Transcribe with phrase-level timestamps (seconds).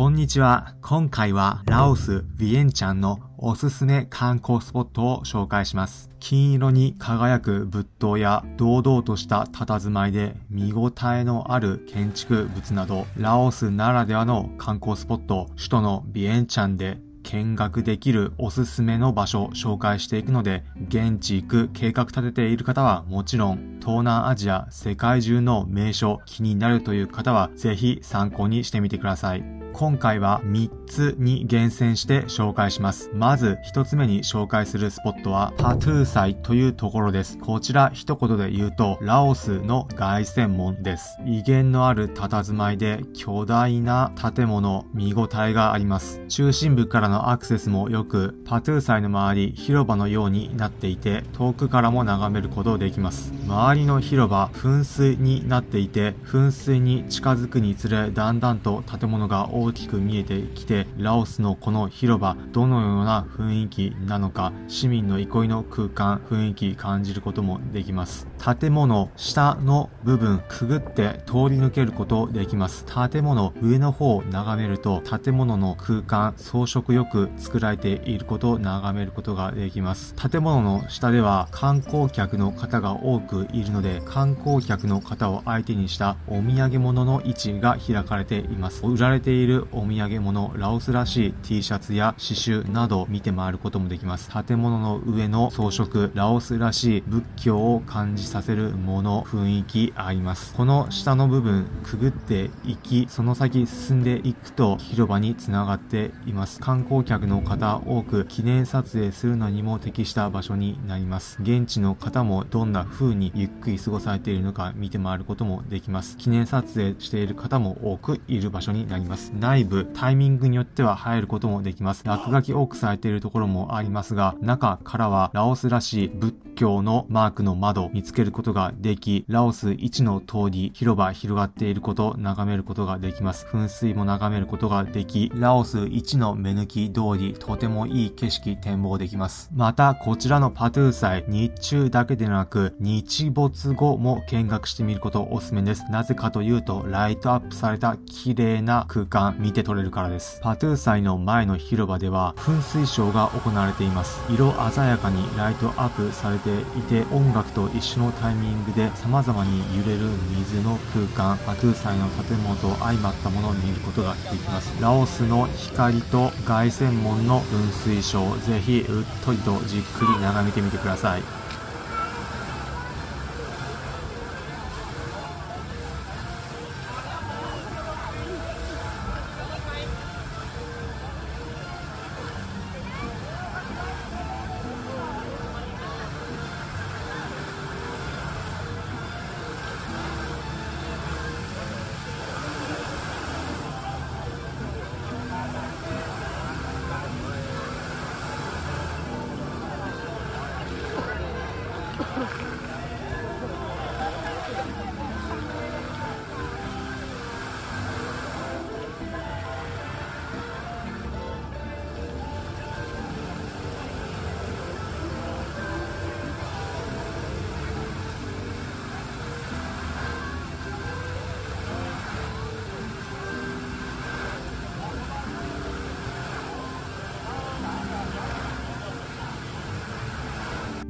[0.00, 0.76] こんにちは。
[0.80, 6.08] 今回はラオス・ビエンチャンのおすすめ観光スポットを紹介します。
[6.20, 29.59] 金色に輝く仏塔や堂々とした佇まいで見応えのある建築物など、ラオスならではの観光スポット、首都のビエンチャンで見学できるおすすめの場所を紹介していくので、現地行く計画立てている方はもちろん、東南アジア、世界中の名所気になるという方は、ぜひ参考にしてみてください。
[29.72, 33.10] 今回は3つに厳選して紹介します。
[33.14, 37.38] まず1つ目に紹介するスポットはパトゥー祭というところです。
[37.38, 41.18] こちら一言で言うとラオスの凱旋門です。
[41.24, 46.20] 威厳のある佇まいで巨大な建物、見応えがあります。
[46.28, 53.32] 中心部からのアクセスも良く、パトゥー祭の周り広場のようになっていて遠くからも眺めることできます。
[53.46, 68.26] 周りの広場、噴水になっていて噴水に近づくにつれだんだんと建物が大大きく見えてきて、ラオスのこの広場、どのような雰囲気なのか、市民の憩いの空間、雰囲気感じることもできます。
[68.58, 72.86] 建物、下の部分、くぐって通り抜けることできます。
[73.10, 80.14] 建物、上の方を眺めると、建物の空間、装飾よく作られていることを眺めることができます。
[80.14, 88.86] 建物の下では観光客の方が多くいるので、観光客の方を相手にしたお土産物の位置が開かれています。
[88.86, 94.30] 売られているお土産物、ラオスらしい T シャツや刺繍など見て回ることもできます。
[94.30, 100.54] 建物の上の装飾、ラオスらしい仏教を感じさせるもの、雰囲気あります。
[100.54, 106.60] この下の部分、くぐっていき、その先進んでいくと広場につながっています。
[106.60, 111.38] 観光客の方多く記念撮影するのにも適した場所になります。
[111.40, 116.16] 現地の方もどんな風にゆっくり過ごされているのか見て回ることもできます。
[116.16, 119.32] 記念撮影している方も多くいる場所になります。
[119.40, 122.04] 内部タイミングによっては入ることもできます。
[122.06, 133.46] 落書き多くされているところもありますが、中からはラオスらしい仏教のマークの窓見つけることができ、ラオス一の通り、広場広がっていることを眺めることができます。
[133.50, 139.50] 噴水も眺めることができ、ラオス一の目抜き通り、とてもいい景色展望できます。
[139.54, 145.84] また、こちらのパトゥー祭、日中だけでなく、日没後も見学してみることおすすめです。
[145.90, 150.40] なぜかというと、ライトアップされた綺麗な空間見て取れるからです。
[150.42, 154.20] パトゥー祭の前の広場では噴水ショーが行われています。
[154.30, 160.06] 色鮮やかにライトアップされていて音楽と一緒のタイミングで様々に揺れる
[160.38, 164.80] 水の空間、パトゥー祭の建物と相まったものを見ることができます。
[164.80, 171.22] ラオスの光と凱旋門の噴水ショー、ぜひうっとりとじっくり眺めてみてください。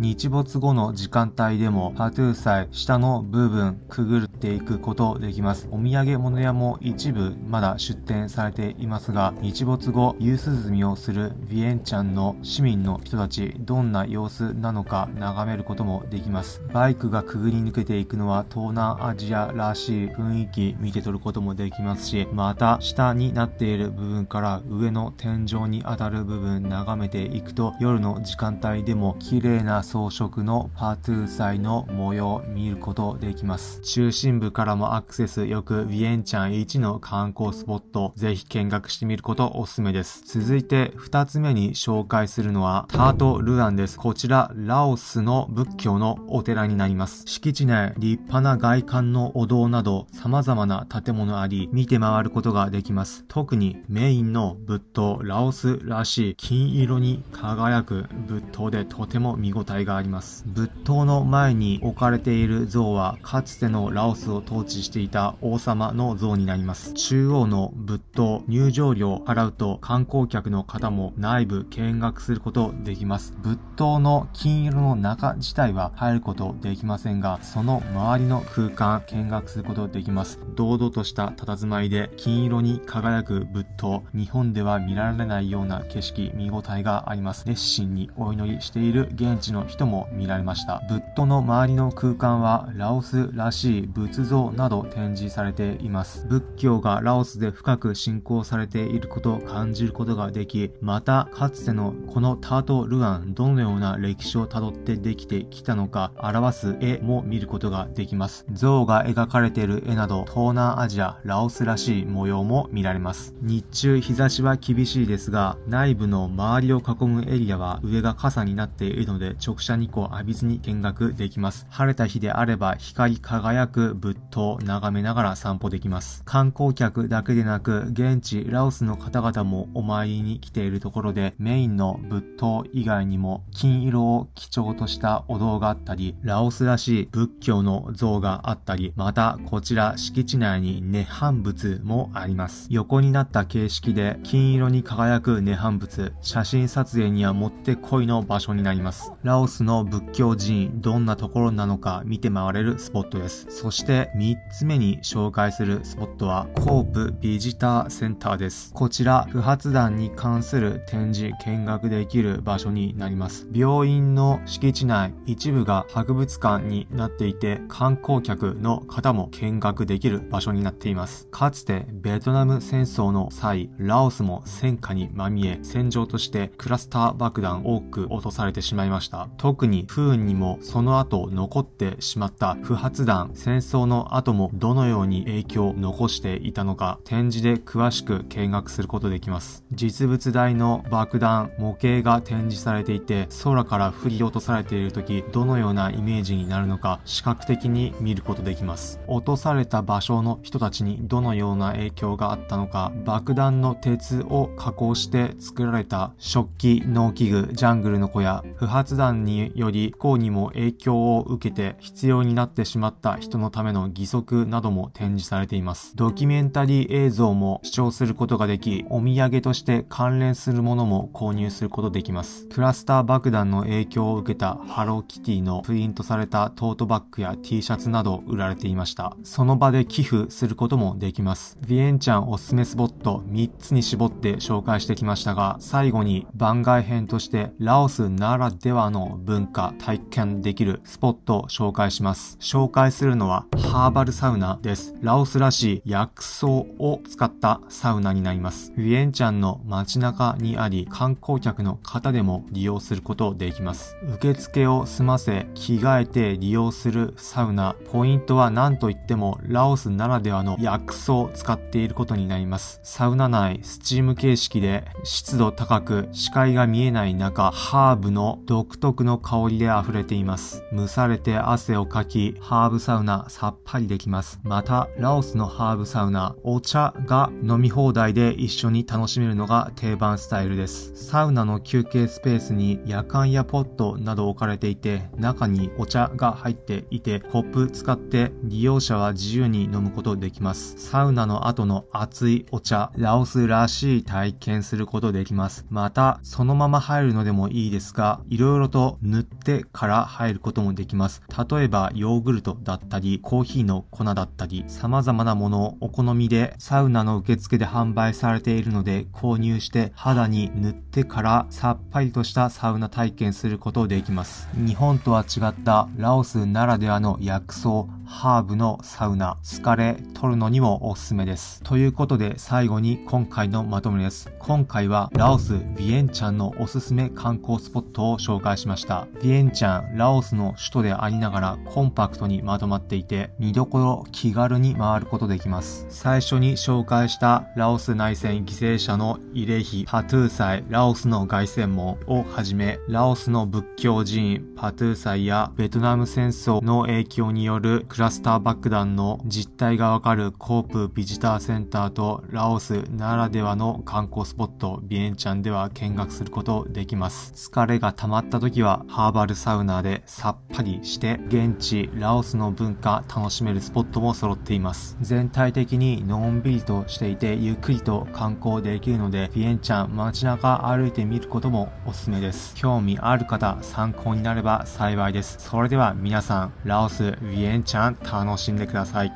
[0.01, 5.69] 日没後の時間帯でもパトゥー祭下の部分くぐっていくことできます。
[5.71, 16.63] お土産物屋も一部まだ出店されていますが、日没後夕涼みをするビエンチャンの市民の人たち、どんな様子なのか眺めることもできます。
[16.73, 33.81] バイクがくぐり抜けていくのは東南アジアらしい雰囲気見て取ることもできますし、また下になっている部分から上の天井に当たる部分眺めていくと夜の時間帯でも綺麗な装飾のパートゥー祭の模様を見ることできます。
[33.81, 40.23] 中心部からもアクセスよく、ビエンチャン1の観光スポット、ぜひ見学してみることおすすめです。
[40.39, 43.99] 続いて2つ目に紹介するのはタートルアンです。
[43.99, 47.25] こちら、ラオスの仏教のお寺になります。
[47.27, 53.25] 敷地内、立派な外観のお堂など様々な建物あり、見て回ることができます。
[53.27, 60.45] 特にメインの仏塔、ラオスらしい金色に輝く仏塔でとても見応え体があります。
[60.47, 66.93] 仏塔の前に置かれている像は、かつてのラオスを統治していた王様の像になります。
[66.95, 73.35] 中央の仏塔、入場料を払うと観光客の方も内部見学することできます。
[73.43, 80.41] 仏塔の金色の中自体は入ることできませんが、その周りの空間見学することできます。
[80.55, 87.45] 堂々とした佇まいで金色に輝く仏塔、日本では見られないような景色、見応えがあります。
[87.47, 90.83] 熱心にお祈りしている現地のの人も見られました。
[90.89, 96.27] 仏塔の周りの空間はラオスらしい仏像など展示されています。
[96.27, 108.47] 仏教がラオスで深く信仰されていることを感じることができ、またかつてのこのタート・ルアン、どのような歴史をたどってできてきたのか表す絵も見ることができます。
[108.53, 113.35] 像が描かれている絵など東南アジア、ラオスらしい模様も見られます。
[113.43, 121.67] 日中日差しは厳しいですが、内部の周りを囲むエリアは上が傘になっているので直射日光を浴びずに見学できます。
[121.71, 126.23] 晴れた日であれば光り輝く仏塔を眺めながら散歩できます。
[126.25, 142.69] 観光客だけでなく現地ラオスの方々もお参りに来ているところでメインの仏塔以外にも金色を基調としたお堂があったり、ラオスらしい仏教の像があったり、またこちら敷地内に涅槃仏もあります。
[142.71, 149.13] 横になった形式で金色に輝く涅槃仏、写真撮影にはもってこいの場所になります。
[149.23, 153.47] ラオスの仏教寺院、どんなところなのか見て回れるスポットです。
[153.51, 158.73] そして3つ目に紹介するスポットは、コープビジターセンターです。
[158.73, 163.49] こちら、不発弾に関する展示、見学できる場所になります。
[163.53, 171.27] 病院の敷地内、一部が博物館になっていて、観光客の方も見学できる場所になっています。
[171.31, 179.29] かつて、ベトナム戦争の際、ラオスも戦火にまみえ、戦場としてクラスター爆弾多く落とされてしまいました。
[179.37, 189.65] 特に不運にもその後残ってしまった不発弾、戦争の後もどのように影響を残していたのか、展示で詳しく見学することできます。
[189.73, 199.01] 実物大の爆弾、模型が展示されていて、空から振り落とされている時、どのようなイメージになるのか、視覚的に見ることできます。
[199.07, 215.95] 落とされた場所の人たちにどのような影響があったのか、爆弾の鉄を加工して作られた食器、農機具、ジャングルの小屋、不発弾により不幸にも影響を受けて必要になってしまった人のための義足なども展示されています。
[215.97, 222.47] ドキュメンタリー映像も視聴することができ、お土産として関連するものも購入することできます。
[222.49, 229.17] クラスター爆弾の影響を受けたハローキティのプリントされたトートバッグや T シャツなど売られていました。
[229.25, 231.59] その場で寄付することもできます。
[231.67, 242.37] ビエンチャンおすすめスポット3つに絞って紹介してきましたが、最後に番外編としてラオスならではの文化体験できるスポットを紹介します。
[242.41, 244.95] 紹介するのはハーバルサウナです。
[245.01, 248.73] ラオスらしい薬草を使ったサウナになります。
[248.77, 253.97] ビエンチャンの街中にあり、観光客の方でも利用することできます。
[254.15, 257.75] 受付を済ませ、着替えて利用するサウナ。
[257.93, 262.81] ポイントは何といってもラオスならではの薬草を使っていることになります。
[262.83, 270.63] サウナ内、スチーム形式で湿度高く視界が見えない中、ハーブの独特の香りで溢れています。
[270.73, 274.41] 蒸されて汗をかき、ハーブサウナさっぱりできます。
[274.43, 280.93] また、ラオスのハーブサウナ、お茶が飲み放題で一緒に楽しめるのが定番スタイルです。
[280.95, 290.75] サウナの休憩スペースに夜間やポットなど置かれていて、中にお茶が入っていて、コップ使って利用者は自由に飲むことできます。
[290.79, 295.67] サウナの後の熱いお茶、ラオスらしい体験することできます。
[295.71, 301.23] また、そのまま入るのでもいいですが、いろいろと塗ってから入ることもできます。
[301.51, 314.49] 例えば、ヨーグルトだったり、コーヒーの粉だったり、様々なものをお好みでサウナの受付で販売されているので、購入して肌に塗ってからさっぱりとしたサウナ体験することできます。
[314.55, 321.63] 日本とは違ったラオスならではの薬草、ハーブのサウナ、疲れ取るのにもおすすめです。
[321.63, 324.31] ということで最後に今回のまとめです。
[324.41, 329.07] 今回はラオス・ビエンチャンのおすすめ観光スポットを紹介しました。
[329.23, 335.87] ビエンチャン、ラオスの首都でありながらコンパクトにまとまっていて、見どころ気軽に回ることできます。
[335.89, 357.51] 最初に紹介したラオス内戦犠牲者の慰霊碑、パトゥー祭、ラオスの凱旋門をはじめ、ラオスの仏教寺院、パトゥー祭やベトナム戦争の影響によるクラスター爆弾の実態がわかるコープビジターセンターとラオスならではの観光スポットビエンチャンでは見学することできます。
[357.51, 364.97] 疲れが溜まった時はハーバルサウナでさっぱりして現地ラオスの文化楽しめるスポットも揃っています。
[365.03, 372.55] 全体的にのんびりとしていてゆっくりと観光できるのでビエンチャン街中歩いてみることもおすすめです。
[372.57, 375.37] 興味ある方参考になれば幸いです。
[375.39, 379.13] それでは皆さん、ラオス、ビエンチャン楽しんでください。